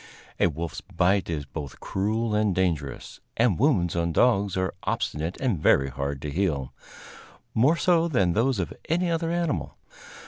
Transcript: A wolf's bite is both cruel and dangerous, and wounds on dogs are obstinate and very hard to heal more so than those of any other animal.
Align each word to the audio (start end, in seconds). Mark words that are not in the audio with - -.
A 0.39 0.47
wolf's 0.47 0.81
bite 0.81 1.29
is 1.29 1.45
both 1.45 1.79
cruel 1.79 2.33
and 2.33 2.55
dangerous, 2.55 3.19
and 3.37 3.59
wounds 3.59 3.95
on 3.95 4.11
dogs 4.11 4.57
are 4.57 4.73
obstinate 4.81 5.39
and 5.39 5.59
very 5.61 5.89
hard 5.91 6.23
to 6.23 6.31
heal 6.31 6.73
more 7.53 7.77
so 7.77 8.07
than 8.07 8.33
those 8.33 8.57
of 8.57 8.73
any 8.89 9.11
other 9.11 9.29
animal. 9.29 9.77